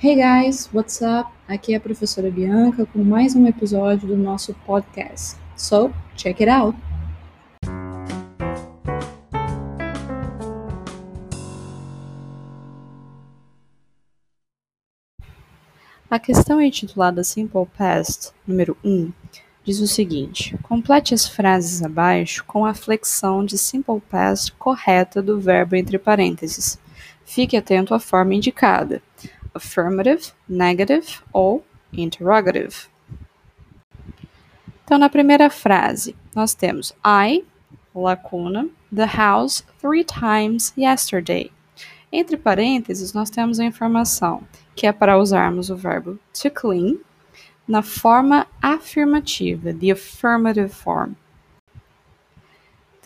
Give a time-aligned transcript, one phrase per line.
[0.00, 1.28] Hey guys, what's up?
[1.48, 5.36] Aqui é a professora Bianca com mais um episódio do nosso podcast.
[5.56, 6.78] So, check it out!
[16.08, 19.12] A questão intitulada Simple Past, número 1,
[19.64, 25.40] diz o seguinte: complete as frases abaixo com a flexão de Simple Past correta do
[25.40, 26.78] verbo entre parênteses.
[27.24, 29.02] Fique atento à forma indicada
[29.54, 32.88] affirmative, negative ou interrogative.
[34.84, 37.44] Então, na primeira frase, nós temos I,
[37.94, 41.52] lacuna, the house three times yesterday.
[42.10, 44.42] Entre parênteses, nós temos a informação
[44.74, 46.96] que é para usarmos o verbo to clean
[47.66, 51.12] na forma afirmativa, the affirmative form.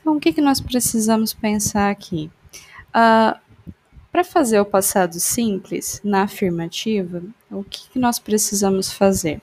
[0.00, 2.30] Então, o que, que nós precisamos pensar aqui?
[2.95, 3.38] Uh,
[4.12, 9.41] para fazer o passado simples na afirmativa, o que, nós precisamos fazer?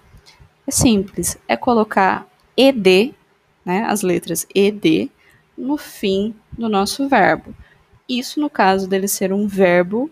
[0.68, 3.16] É simples, é colocar ed,
[3.66, 5.12] né, as letras ed,
[5.58, 7.56] no fim do nosso verbo.
[8.08, 10.10] Isso no caso dele ser um verbo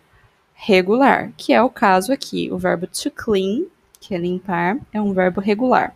[0.56, 2.52] regular, que é o caso aqui.
[2.52, 3.66] O verbo to clean,
[4.00, 5.96] que é limpar, é um verbo regular.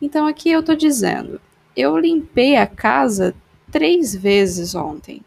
[0.00, 1.40] Então aqui eu estou dizendo,
[1.76, 3.34] eu limpei a casa
[3.70, 5.24] três vezes ontem.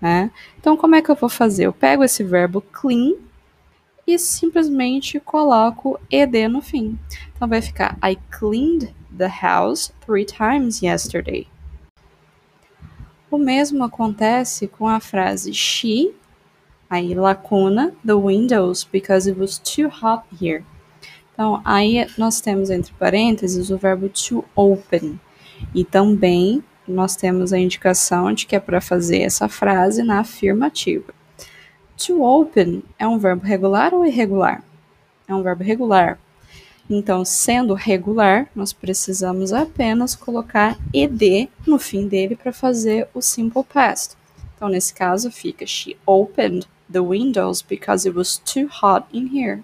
[0.00, 0.30] Né?
[0.58, 1.66] Então, como é que eu vou fazer?
[1.66, 3.14] Eu pego esse verbo clean
[4.06, 6.98] e simplesmente coloco ed no fim.
[7.34, 11.48] Então, vai ficar I cleaned the house three times yesterday.
[13.30, 16.14] O mesmo acontece com a frase she,
[16.88, 20.64] aí lacuna, the windows because it was too hot here.
[21.32, 25.18] Então, aí nós temos entre parênteses o verbo to open
[25.74, 31.12] e também nós temos a indicação de que é para fazer essa frase na afirmativa.
[31.96, 34.62] To open é um verbo regular ou irregular?
[35.28, 36.18] É um verbo regular.
[36.88, 43.64] Então, sendo regular, nós precisamos apenas colocar ed no fim dele para fazer o simple
[43.64, 44.16] past.
[44.54, 49.62] Então, nesse caso, fica She opened the windows because it was too hot in here.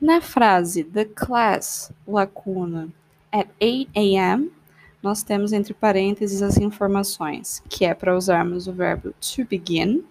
[0.00, 2.90] Na frase The class, lacuna,
[3.32, 4.50] at 8 a.m.,
[5.02, 10.04] nós temos entre parênteses as informações, que é para usarmos o verbo to begin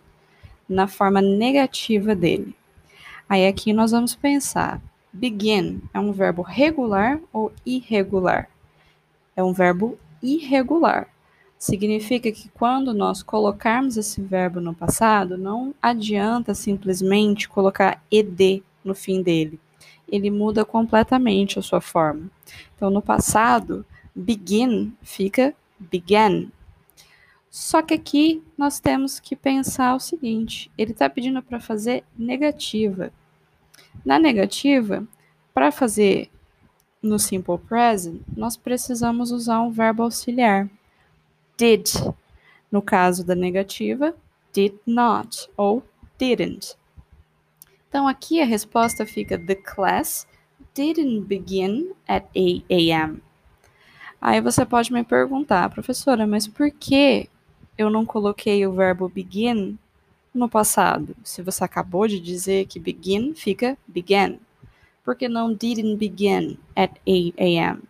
[0.67, 2.55] na forma negativa dele.
[3.27, 4.81] Aí aqui nós vamos pensar:
[5.11, 8.49] begin é um verbo regular ou irregular?
[9.35, 11.07] É um verbo irregular.
[11.59, 18.93] Significa que quando nós colocarmos esse verbo no passado, não adianta simplesmente colocar ed no
[18.93, 19.59] fim dele.
[20.07, 22.29] Ele muda completamente a sua forma.
[22.75, 23.85] Então, no passado,
[24.17, 26.51] begin fica began.
[27.49, 33.11] Só que aqui nós temos que pensar o seguinte: ele está pedindo para fazer negativa.
[34.03, 35.07] Na negativa,
[35.53, 36.29] para fazer
[37.01, 40.69] no simple present, nós precisamos usar um verbo auxiliar.
[41.57, 41.87] Did.
[42.71, 44.15] No caso da negativa,
[44.51, 45.83] did not ou
[46.17, 46.75] didn't.
[47.87, 50.27] Então aqui a resposta fica: The class
[50.73, 53.21] didn't begin at 8 a.m.
[54.21, 57.29] Aí você pode me perguntar, professora, mas por que
[57.77, 59.77] eu não coloquei o verbo begin
[60.33, 61.15] no passado?
[61.23, 64.37] Se você acabou de dizer que begin fica began.
[65.03, 67.81] Por que não didn't begin at 8 a.m.?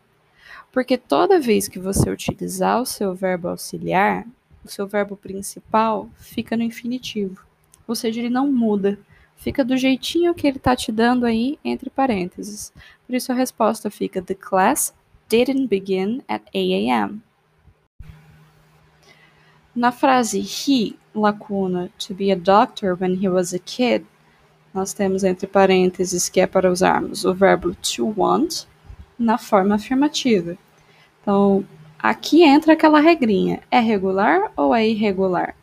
[0.72, 4.28] Porque toda vez que você utilizar o seu verbo auxiliar,
[4.64, 7.42] o seu verbo principal fica no infinitivo.
[7.88, 9.00] Ou seja, ele não muda.
[9.38, 12.74] Fica do jeitinho que ele está te dando aí entre parênteses.
[13.06, 14.94] Por isso a resposta fica: The class
[15.30, 17.24] didn't begin at 8 a.m.
[19.76, 24.06] Na frase he, lacuna, to be a doctor when he was a kid,
[24.74, 28.66] nós temos entre parênteses que é para usarmos o verbo to want
[29.18, 30.58] na forma afirmativa.
[31.22, 31.66] Então,
[32.00, 35.56] aqui entra aquela regrinha: é regular ou é irregular?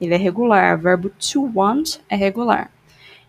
[0.00, 2.70] Ele é regular, o verbo to want é regular.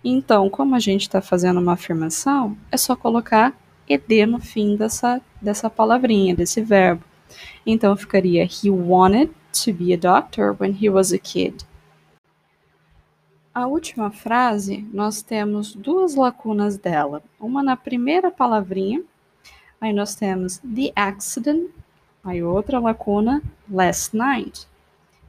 [0.03, 3.55] Então, como a gente está fazendo uma afirmação, é só colocar
[3.87, 7.03] ed no fim dessa, dessa palavrinha, desse verbo.
[7.65, 9.31] Então ficaria He wanted
[9.63, 11.65] to be a doctor when he was a kid.
[13.53, 17.21] A última frase, nós temos duas lacunas dela.
[17.39, 19.03] Uma na primeira palavrinha,
[19.79, 21.69] aí nós temos the accident,
[22.23, 24.67] aí outra lacuna, last night.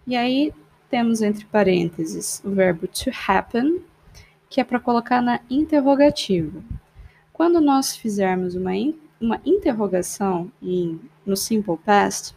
[0.06, 0.54] E aí
[0.88, 3.82] temos entre parênteses o verbo to happen,
[4.48, 6.62] que é para colocar na interrogativa.
[7.34, 12.32] Quando nós fizermos uma, in, uma interrogação em, no Simple Past,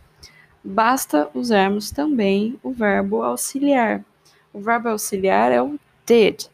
[0.64, 4.04] basta usarmos também o verbo auxiliar.
[4.52, 6.48] O verbo auxiliar é o did.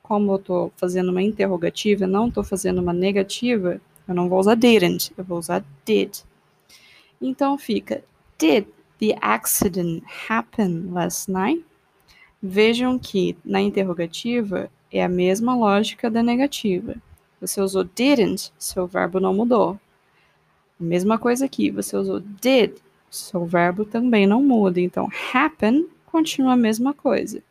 [0.00, 4.54] como eu estou fazendo uma interrogativa, não estou fazendo uma negativa, eu não vou usar
[4.54, 6.18] didn't, eu vou usar did.
[7.20, 8.04] Então fica:
[8.38, 8.66] Did
[9.00, 11.64] the accident happen last night?
[12.40, 16.94] Vejam que na interrogativa é a mesma lógica da negativa.
[17.40, 19.78] Você usou didn't, seu verbo não mudou.
[20.78, 22.76] Mesma coisa aqui, você usou did,
[23.10, 24.80] seu verbo também não muda.
[24.80, 27.42] Então, happen continua a mesma coisa.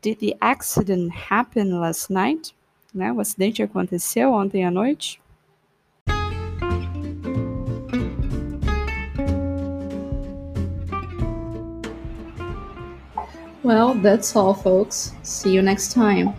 [0.00, 2.54] Did the accident happen last night?
[2.94, 3.12] Né?
[3.12, 5.20] O acidente aconteceu ontem à noite?
[13.64, 15.14] Well, that's all, folks.
[15.22, 16.32] See you next time.